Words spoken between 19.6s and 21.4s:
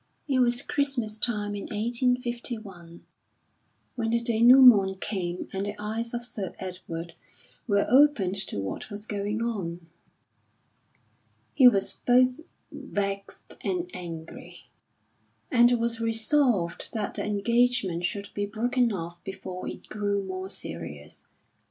it grew more serious.